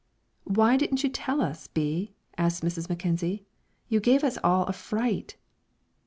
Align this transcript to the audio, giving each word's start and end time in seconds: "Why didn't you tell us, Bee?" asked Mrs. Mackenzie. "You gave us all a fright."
"Why 0.45 0.77
didn't 0.77 1.03
you 1.03 1.09
tell 1.11 1.41
us, 1.41 1.67
Bee?" 1.67 2.15
asked 2.35 2.63
Mrs. 2.63 2.89
Mackenzie. 2.89 3.45
"You 3.87 3.99
gave 3.99 4.23
us 4.23 4.39
all 4.43 4.63
a 4.65 4.73
fright." 4.73 5.37